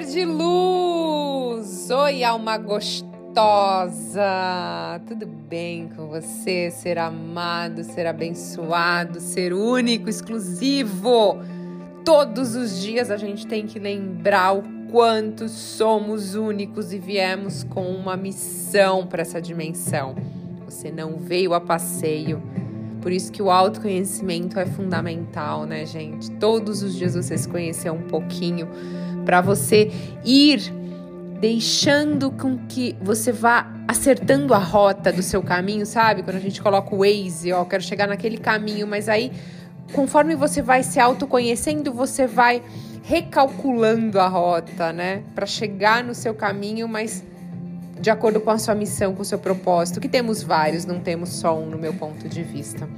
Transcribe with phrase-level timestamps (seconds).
[0.00, 1.90] ser de luz!
[1.90, 4.22] Oi, alma gostosa!
[5.06, 6.70] Tudo bem com você?
[6.70, 11.38] Ser amado, ser abençoado, ser único, exclusivo.
[12.04, 17.84] Todos os dias a gente tem que lembrar o quanto somos únicos e viemos com
[17.86, 20.14] uma missão para essa dimensão.
[20.64, 22.42] Você não veio a passeio.
[23.02, 26.30] Por isso que o autoconhecimento é fundamental, né, gente?
[26.32, 28.68] Todos os dias você se conhecer um pouquinho
[29.24, 29.90] para você
[30.24, 30.72] ir
[31.40, 36.22] deixando com que você vá acertando a rota do seu caminho, sabe?
[36.22, 39.32] Quando a gente coloca o Waze, ó, quero chegar naquele caminho, mas aí
[39.92, 42.62] conforme você vai se autoconhecendo, você vai
[43.02, 47.24] recalculando a rota, né, para chegar no seu caminho, mas
[48.00, 51.30] de acordo com a sua missão, com o seu propósito, que temos vários, não temos
[51.30, 52.88] só um no meu ponto de vista.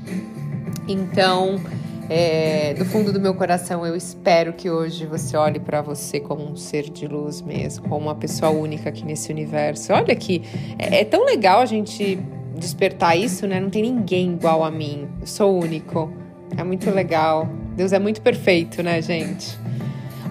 [0.87, 1.61] Então,
[2.09, 6.45] é, do fundo do meu coração, eu espero que hoje você olhe para você como
[6.45, 9.93] um ser de luz mesmo, como uma pessoa única aqui nesse universo.
[9.93, 10.43] Olha que
[10.79, 12.19] é, é tão legal a gente
[12.57, 13.61] despertar isso, né?
[13.61, 15.09] Não tem ninguém igual a mim.
[15.21, 16.13] Eu sou único.
[16.57, 17.49] É muito legal.
[17.75, 19.59] Deus é muito perfeito, né, gente?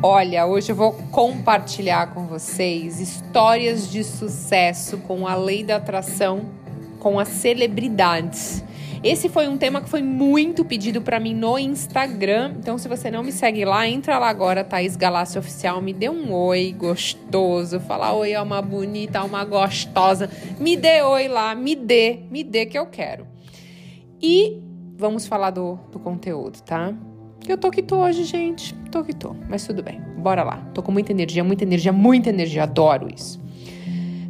[0.03, 6.45] Olha, hoje eu vou compartilhar com vocês histórias de sucesso com a lei da atração
[7.01, 8.63] com as celebridades.
[9.03, 12.53] Esse foi um tema que foi muito pedido para mim no Instagram.
[12.59, 15.81] Então, se você não me segue lá, entra lá agora, Thaís Galácio Oficial.
[15.81, 17.79] Me dê um oi gostoso.
[17.79, 20.29] Fala oi, é uma bonita, uma gostosa.
[20.59, 23.25] Me dê oi lá, me dê, me dê que eu quero.
[24.21, 24.61] E
[24.95, 26.93] vamos falar do, do conteúdo, tá?
[27.47, 28.75] Eu tô que tô hoje, gente.
[28.91, 29.99] Tô que tô, mas tudo bem.
[30.19, 30.57] Bora lá.
[30.75, 32.63] Tô com muita energia, muita energia, muita energia.
[32.63, 33.40] Adoro isso.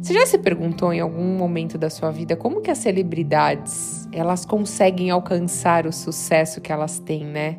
[0.02, 4.44] Você já se perguntou em algum momento da sua vida como que as celebridades elas
[4.44, 7.56] conseguem alcançar o sucesso que elas têm, né?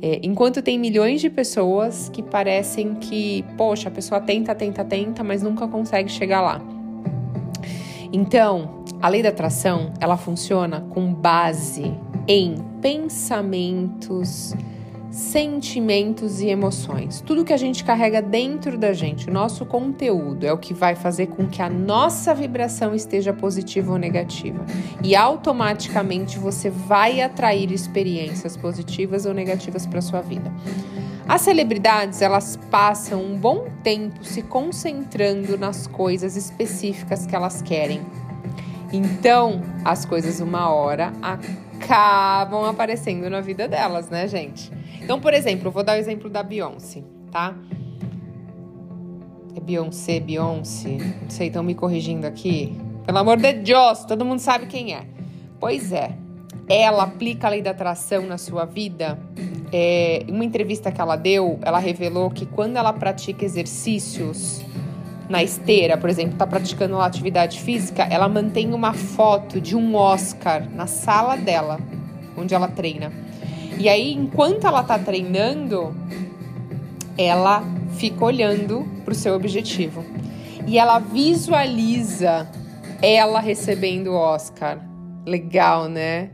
[0.00, 5.22] É, enquanto tem milhões de pessoas que parecem que, poxa, a pessoa tenta, tenta, tenta,
[5.22, 6.58] mas nunca consegue chegar lá.
[8.10, 11.94] Então, a lei da atração, ela funciona com base
[12.26, 14.54] em pensamentos,
[15.14, 17.20] sentimentos e emoções.
[17.20, 20.96] Tudo que a gente carrega dentro da gente, o nosso conteúdo, é o que vai
[20.96, 24.66] fazer com que a nossa vibração esteja positiva ou negativa.
[25.04, 30.52] E automaticamente você vai atrair experiências positivas ou negativas para sua vida.
[31.28, 38.02] As celebridades, elas passam um bom tempo se concentrando nas coisas específicas que elas querem.
[38.92, 41.12] Então, as coisas uma hora
[41.84, 44.72] acabam aparecendo na vida delas, né, gente?
[45.00, 47.54] Então, por exemplo, eu vou dar o exemplo da Beyoncé, tá?
[49.54, 52.76] É Beyoncé, Beyoncé, não sei, estão me corrigindo aqui.
[53.06, 55.06] Pelo amor de Deus, todo mundo sabe quem é.
[55.60, 56.16] Pois é,
[56.68, 59.18] ela aplica a lei da atração na sua vida.
[59.70, 64.62] É, uma entrevista que ela deu, ela revelou que quando ela pratica exercícios
[65.34, 69.96] na esteira, por exemplo, está praticando uma atividade física, ela mantém uma foto de um
[69.96, 71.80] Oscar na sala dela,
[72.36, 73.12] onde ela treina.
[73.76, 75.92] E aí, enquanto ela está treinando,
[77.18, 77.64] ela
[77.96, 80.04] fica olhando para o seu objetivo.
[80.68, 82.48] E ela visualiza
[83.02, 84.78] ela recebendo o Oscar.
[85.26, 86.30] Legal, né?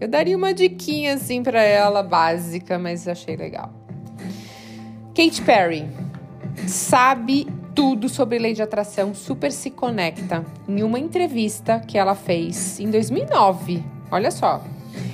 [0.00, 3.72] Eu daria uma diquinha assim para ela, básica, mas achei legal.
[5.12, 5.88] Kate Perry
[6.68, 12.80] sabe tudo sobre lei de atração, super se conecta em uma entrevista que ela fez
[12.80, 13.84] em 2009.
[14.10, 14.64] Olha só.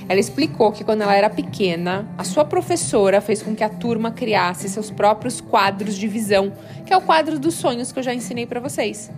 [0.09, 4.09] Ela explicou que quando ela era pequena, a sua professora fez com que a turma
[4.09, 6.53] criasse seus próprios quadros de visão,
[6.83, 9.11] que é o quadro dos sonhos que eu já ensinei para vocês.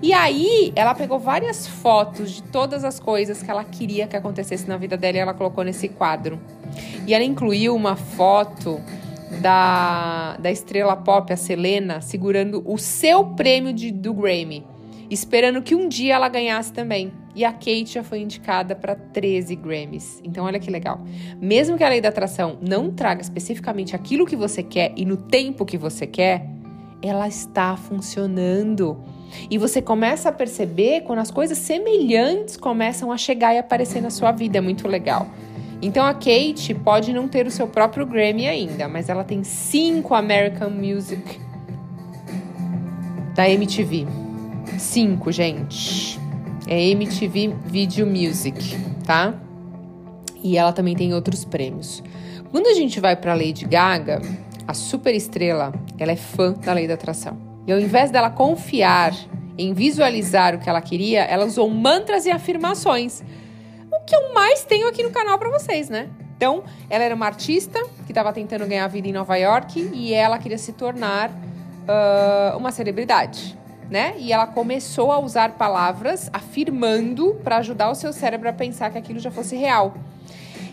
[0.00, 4.68] E aí, ela pegou várias fotos de todas as coisas que ela queria que acontecesse
[4.68, 6.38] na vida dela e ela colocou nesse quadro.
[7.04, 8.80] E ela incluiu uma foto
[9.40, 14.64] da, da estrela pop, a Selena, segurando o seu prêmio de, do Grammy,
[15.10, 17.12] esperando que um dia ela ganhasse também.
[17.34, 20.20] E a Kate já foi indicada para 13 Grammys.
[20.22, 21.00] Então, olha que legal.
[21.40, 25.16] Mesmo que a lei da atração não traga especificamente aquilo que você quer e no
[25.16, 26.46] tempo que você quer,
[27.00, 29.02] ela está funcionando.
[29.50, 34.10] E você começa a perceber quando as coisas semelhantes começam a chegar e aparecer na
[34.10, 34.58] sua vida.
[34.58, 35.26] É muito legal.
[35.82, 40.14] Então a Kate pode não ter o seu próprio Grammy ainda, mas ela tem cinco
[40.14, 41.40] American Music
[43.34, 44.06] da MTV.
[44.78, 46.20] Cinco, gente.
[46.68, 49.34] É MTV Video Music, tá?
[50.40, 52.00] E ela também tem outros prêmios.
[52.52, 54.22] Quando a gente vai para Lady Gaga,
[54.68, 57.36] a super estrela, ela é fã da lei da atração.
[57.66, 59.12] E ao invés dela confiar
[59.58, 63.22] em visualizar o que ela queria, ela usou mantras e afirmações
[64.06, 66.08] que eu mais tenho aqui no canal para vocês, né?
[66.36, 70.38] Então, ela era uma artista que estava tentando ganhar vida em Nova York e ela
[70.38, 73.56] queria se tornar uh, uma celebridade,
[73.88, 74.14] né?
[74.18, 78.98] E ela começou a usar palavras afirmando para ajudar o seu cérebro a pensar que
[78.98, 79.94] aquilo já fosse real.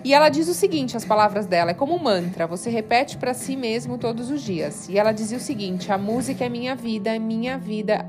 [0.04, 3.34] E ela diz o seguinte, as palavras dela, é como um mantra, você repete para
[3.34, 4.88] si mesmo todos os dias.
[4.90, 8.06] E ela dizia o seguinte: a música é minha vida, minha vida,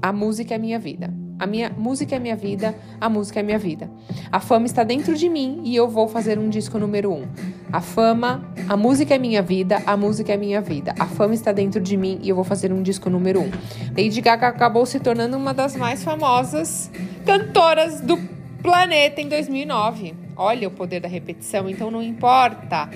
[0.00, 1.21] a música é minha vida.
[1.42, 3.90] A minha música é minha vida, a música é minha vida.
[4.30, 7.26] A fama está dentro de mim e eu vou fazer um disco número um.
[7.72, 10.94] A fama, a música é minha vida, a música é minha vida.
[10.96, 13.50] A fama está dentro de mim e eu vou fazer um disco número um.
[13.88, 16.88] Lady Gaga acabou se tornando uma das mais famosas
[17.26, 18.16] cantoras do
[18.62, 20.14] planeta em 2009.
[20.36, 22.88] Olha o poder da repetição, então não importa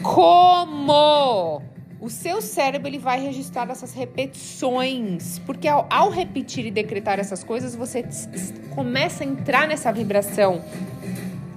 [0.00, 1.60] como
[2.00, 7.42] o seu cérebro ele vai registrar essas repetições, porque ao, ao repetir e decretar essas
[7.42, 8.04] coisas, você
[8.74, 10.62] começa a entrar nessa vibração.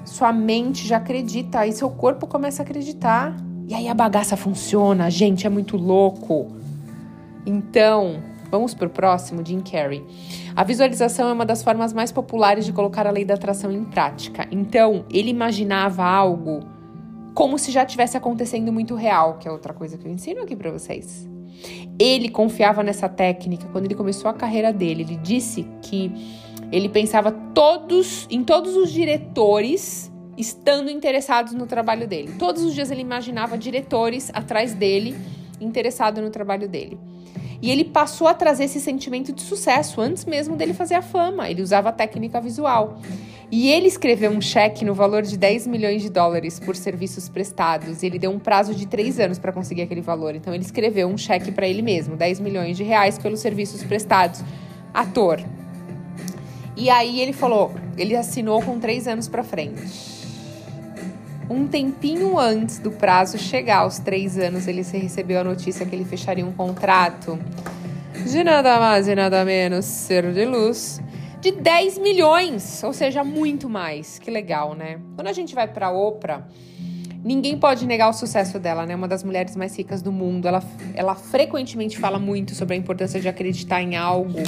[0.06, 3.36] Sua mente já acredita, aí seu corpo começa a acreditar.
[3.68, 6.52] E aí a bagaça funciona, gente, é muito louco.
[7.46, 10.04] Então, vamos pro próximo, Jim Carrey.
[10.56, 13.84] A visualização é uma das formas mais populares de colocar a lei da atração em
[13.84, 14.48] prática.
[14.52, 16.79] Então, ele imaginava algo
[17.34, 20.56] como se já tivesse acontecendo muito real, que é outra coisa que eu ensino aqui
[20.56, 21.28] para vocês.
[21.98, 25.04] Ele confiava nessa técnica quando ele começou a carreira dele.
[25.04, 26.12] Ele disse que
[26.72, 32.36] ele pensava todos em todos os diretores estando interessados no trabalho dele.
[32.40, 35.16] Todos os dias ele imaginava diretores atrás dele,
[35.60, 36.98] interessado no trabalho dele.
[37.62, 41.50] E ele passou a trazer esse sentimento de sucesso antes mesmo dele fazer a fama.
[41.50, 43.02] Ele usava a técnica visual.
[43.52, 48.04] E ele escreveu um cheque no valor de 10 milhões de dólares por serviços prestados.
[48.04, 50.36] E ele deu um prazo de três anos para conseguir aquele valor.
[50.36, 54.44] Então ele escreveu um cheque para ele mesmo, 10 milhões de reais pelos serviços prestados.
[54.94, 55.40] Ator.
[56.78, 59.82] E aí ele falou, ele assinou com três anos para frente.
[61.50, 66.06] Um tempinho antes do prazo chegar aos três anos, ele recebeu a notícia que ele
[66.06, 67.40] fecharia um contrato
[68.32, 71.02] de nada mais e nada menos ser de luz
[71.42, 74.20] de 10 milhões, ou seja, muito mais.
[74.20, 75.00] Que legal, né?
[75.16, 76.46] Quando a gente vai para Oprah,
[77.24, 78.96] ninguém pode negar o sucesso dela, né?
[78.96, 80.48] Uma das mulheres mais ricas do mundo.
[80.48, 80.64] Ela,
[80.94, 84.40] ela frequentemente fala muito sobre a importância de acreditar em algo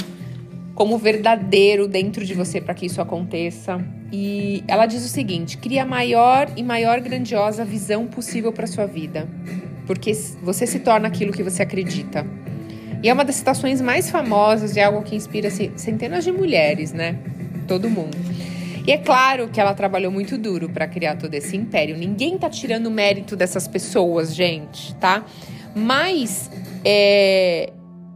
[0.74, 3.82] como verdadeiro dentro de você para que isso aconteça.
[4.12, 8.86] E ela diz o seguinte: cria a maior e maior grandiosa visão possível para sua
[8.86, 9.26] vida,
[9.86, 10.12] porque
[10.42, 12.26] você se torna aquilo que você acredita.
[13.02, 17.18] E é uma das citações mais famosas de algo que inspira centenas de mulheres, né?
[17.66, 18.16] Todo mundo.
[18.86, 21.96] E é claro que ela trabalhou muito duro para criar todo esse império.
[21.96, 25.24] Ninguém tá tirando o mérito dessas pessoas, gente, tá?
[25.74, 26.50] Mas
[26.84, 27.72] é,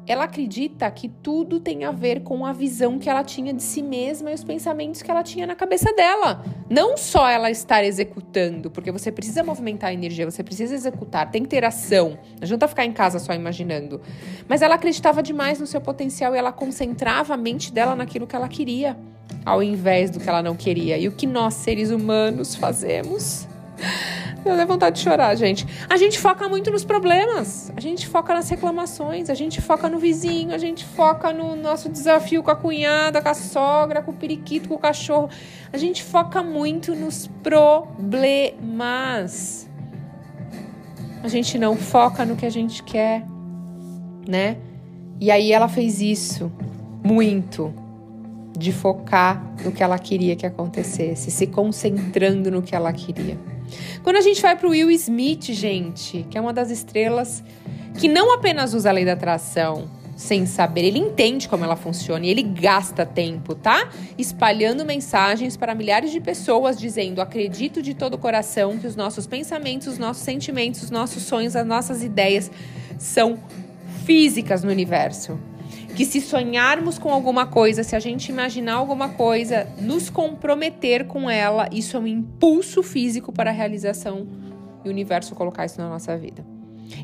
[0.06, 3.82] ela acredita que tudo tem a ver com a visão que ela tinha de si
[3.82, 6.44] mesma e os pensamentos que ela tinha na cabeça dela.
[6.70, 11.42] Não só ela estar executando, porque você precisa movimentar a energia, você precisa executar, tem
[11.42, 12.10] que ter ação.
[12.10, 14.00] Não adianta ficar em casa só imaginando.
[14.48, 18.36] Mas ela acreditava demais no seu potencial e ela concentrava a mente dela naquilo que
[18.36, 18.96] ela queria,
[19.44, 20.96] ao invés do que ela não queria.
[20.96, 23.48] E o que nós, seres humanos, fazemos?
[24.44, 25.66] Dá vontade de chorar, gente.
[25.88, 27.72] A gente foca muito nos problemas.
[27.76, 29.28] A gente foca nas reclamações.
[29.28, 30.54] A gente foca no vizinho.
[30.54, 34.68] A gente foca no nosso desafio com a cunhada, com a sogra, com o periquito,
[34.68, 35.28] com o cachorro.
[35.72, 38.56] A gente foca muito nos problemas.
[41.22, 43.26] A gente não foca no que a gente quer,
[44.28, 44.58] né?
[45.18, 46.52] E aí ela fez isso
[47.02, 47.74] muito
[48.56, 53.55] de focar no que ela queria que acontecesse, se concentrando no que ela queria.
[54.02, 57.42] Quando a gente vai para o Will Smith, gente, que é uma das estrelas
[57.98, 62.24] que não apenas usa a lei da atração sem saber, ele entende como ela funciona
[62.24, 63.90] e ele gasta tempo, tá?
[64.16, 69.26] Espalhando mensagens para milhares de pessoas dizendo: acredito de todo o coração que os nossos
[69.26, 72.50] pensamentos, os nossos sentimentos, os nossos sonhos, as nossas ideias
[72.98, 73.38] são
[74.04, 75.38] físicas no universo
[75.96, 81.30] que se sonharmos com alguma coisa, se a gente imaginar alguma coisa, nos comprometer com
[81.30, 84.28] ela, isso é um impulso físico para a realização
[84.84, 86.44] e o universo colocar isso na nossa vida.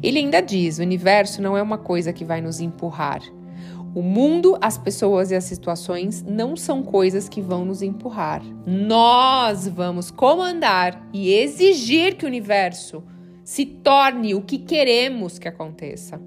[0.03, 3.23] Ele ainda diz: o universo não é uma coisa que vai nos empurrar.
[3.95, 8.43] O mundo, as pessoas e as situações não são coisas que vão nos empurrar.
[8.67, 13.03] Nós vamos comandar e exigir que o universo
[13.43, 16.21] se torne o que queremos que aconteça.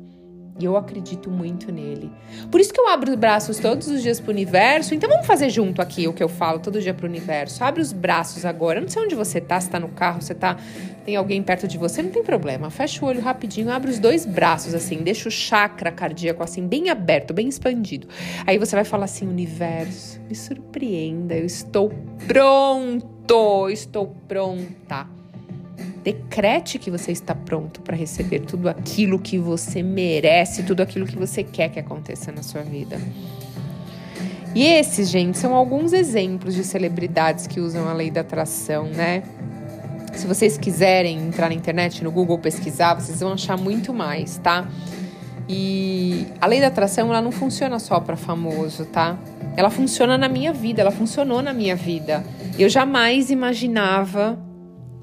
[0.57, 2.09] E eu acredito muito nele.
[2.49, 4.95] Por isso que eu abro os braços todos os dias pro universo.
[4.95, 7.61] Então vamos fazer junto aqui o que eu falo todo dia pro universo.
[7.61, 8.79] Abre os braços agora.
[8.79, 10.57] Eu não sei onde você tá, se tá no carro, você tá.
[11.03, 12.69] Tem alguém perto de você, não tem problema.
[12.69, 16.89] Fecha o olho rapidinho, abre os dois braços assim, deixa o chakra cardíaco assim, bem
[16.89, 18.07] aberto, bem expandido.
[18.47, 21.91] Aí você vai falar assim: universo, me surpreenda, eu estou
[22.25, 25.05] pronto, estou pronta.
[26.05, 31.17] Decrete que você está pronto para receber tudo aquilo que você merece, tudo aquilo que
[31.17, 33.01] você quer que aconteça na sua vida.
[34.53, 39.23] E esses, gente, são alguns exemplos de celebridades que usam a lei da atração, né?
[40.13, 44.67] Se vocês quiserem entrar na internet, no Google pesquisar, vocês vão achar muito mais, tá?
[45.49, 49.17] E a lei da atração, ela não funciona só para famoso, tá?
[49.57, 52.23] Ela funciona na minha vida, ela funcionou na minha vida.
[52.59, 54.44] Eu jamais imaginava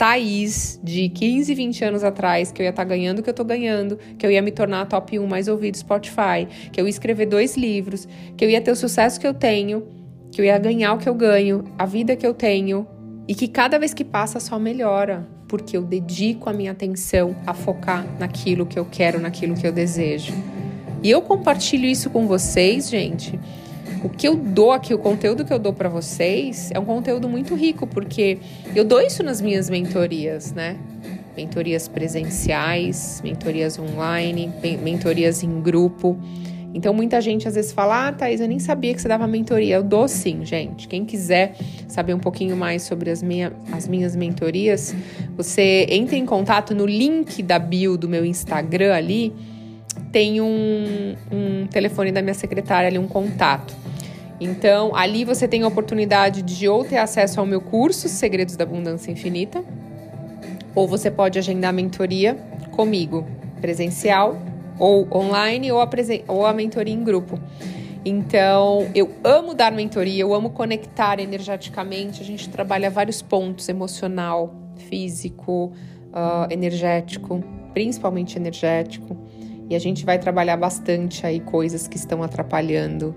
[0.03, 3.35] Thaís, de 15, 20 anos atrás, que eu ia estar tá ganhando o que eu
[3.35, 6.87] tô ganhando, que eu ia me tornar a top 1 mais ouvido Spotify, que eu
[6.87, 9.87] ia escrever dois livros, que eu ia ter o sucesso que eu tenho,
[10.33, 12.85] que eu ia ganhar o que eu ganho, a vida que eu tenho,
[13.29, 17.55] e que cada vez que passa só melhora, porque eu dedico a minha atenção a
[17.55, 20.33] focar naquilo que eu quero, naquilo que eu desejo.
[21.01, 23.39] E eu compartilho isso com vocês, gente.
[24.03, 27.29] O que eu dou aqui, o conteúdo que eu dou para vocês, é um conteúdo
[27.29, 28.39] muito rico, porque
[28.75, 30.77] eu dou isso nas minhas mentorias, né?
[31.37, 36.19] Mentorias presenciais, mentorias online, mentorias em grupo.
[36.75, 39.77] Então, muita gente às vezes fala: Ah, Thaís, eu nem sabia que você dava mentoria.
[39.77, 40.89] Eu dou sim, gente.
[40.89, 41.55] Quem quiser
[41.87, 44.95] saber um pouquinho mais sobre as, minha, as minhas mentorias,
[45.37, 49.33] você entra em contato no link da bio do meu Instagram ali.
[50.11, 53.82] Tem um, um telefone da minha secretária ali, um contato.
[54.43, 58.65] Então, ali você tem a oportunidade de ou ter acesso ao meu curso Segredos da
[58.65, 59.65] Abundância Infinita,
[60.75, 62.35] ou você pode agendar mentoria
[62.73, 63.25] comigo,
[63.61, 64.37] presencial
[64.81, 65.89] ou online ou a,
[66.27, 67.39] ou a mentoria em grupo.
[68.05, 72.21] Então, eu amo dar mentoria, eu amo conectar energeticamente.
[72.21, 74.53] A gente trabalha vários pontos: emocional,
[74.89, 75.73] físico,
[76.09, 79.17] uh, energético, principalmente energético.
[79.71, 83.15] E a gente vai trabalhar bastante aí coisas que estão atrapalhando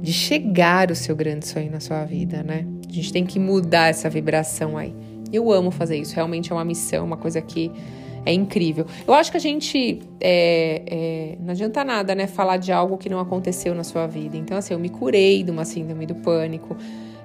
[0.00, 2.66] de chegar o seu grande sonho na sua vida, né?
[2.88, 4.94] A gente tem que mudar essa vibração aí.
[5.32, 7.70] Eu amo fazer isso, realmente é uma missão, uma coisa que
[8.24, 8.86] é incrível.
[9.06, 10.00] Eu acho que a gente.
[10.20, 12.26] É, é, não adianta nada, né?
[12.26, 14.36] Falar de algo que não aconteceu na sua vida.
[14.36, 16.76] Então, assim, eu me curei de uma síndrome do pânico.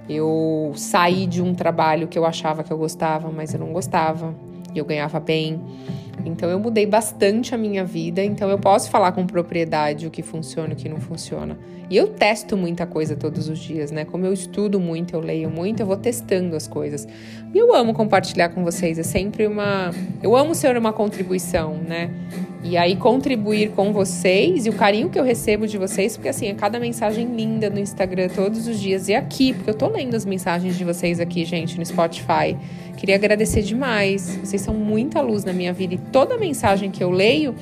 [0.07, 4.35] Eu saí de um trabalho que eu achava que eu gostava, mas eu não gostava.
[4.73, 5.61] E eu ganhava bem.
[6.27, 8.23] Então, eu mudei bastante a minha vida.
[8.23, 11.57] Então, eu posso falar com propriedade o que funciona e o que não funciona.
[11.89, 14.05] E eu testo muita coisa todos os dias, né?
[14.05, 17.07] Como eu estudo muito, eu leio muito, eu vou testando as coisas.
[17.55, 19.89] E eu amo compartilhar com vocês, é sempre uma.
[20.21, 22.09] Eu amo ser uma contribuição, né?
[22.61, 26.47] E aí contribuir com vocês e o carinho que eu recebo de vocês, porque assim,
[26.47, 30.15] é cada mensagem linda no Instagram todos os dias e aqui, porque eu tô lendo
[30.15, 32.57] as mensagens de vocês aqui, gente, no Spotify.
[32.97, 34.37] Queria agradecer demais.
[34.43, 37.55] Vocês são muita luz na minha vida e toda mensagem que eu leio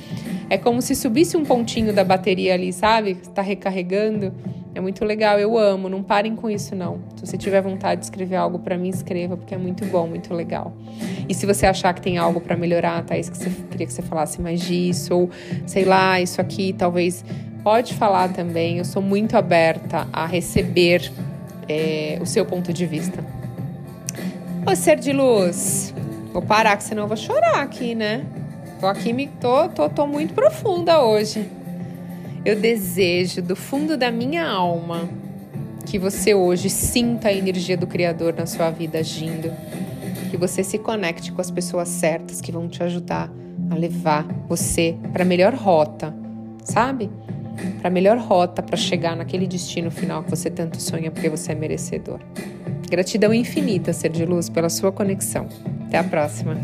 [0.50, 3.12] é como se subisse um pontinho da bateria ali, sabe?
[3.12, 4.32] Está recarregando.
[4.74, 5.88] É muito legal, eu amo.
[5.88, 6.98] Não parem com isso, não.
[7.16, 10.34] Se você tiver vontade de escrever algo para mim, escreva, porque é muito bom, muito
[10.34, 10.72] legal.
[11.28, 14.02] E se você achar que tem algo para melhorar, Thaís, que você queria que você
[14.02, 15.30] falasse mais disso, ou
[15.64, 17.24] sei lá, isso aqui, talvez.
[17.62, 18.78] Pode falar também.
[18.78, 21.10] Eu sou muito aberta a receber
[21.68, 23.24] é, o seu ponto de vista.
[24.66, 25.94] Ô, ser de luz,
[26.32, 28.24] vou parar, que senão eu vou chorar aqui, né?
[28.80, 31.48] Tô aqui, me, tô, tô, tô muito profunda hoje.
[32.44, 35.08] Eu desejo do fundo da minha alma
[35.86, 39.50] que você hoje sinta a energia do Criador na sua vida agindo.
[40.30, 43.32] Que você se conecte com as pessoas certas que vão te ajudar
[43.70, 46.14] a levar você para a melhor rota,
[46.64, 47.10] sabe?
[47.78, 51.52] Para a melhor rota para chegar naquele destino final que você tanto sonha porque você
[51.52, 52.20] é merecedor.
[52.90, 55.48] Gratidão infinita, ser de luz, pela sua conexão.
[55.86, 56.58] Até a próxima.